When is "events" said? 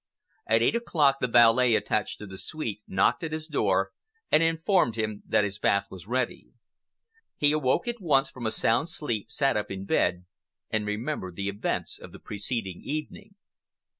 11.49-11.99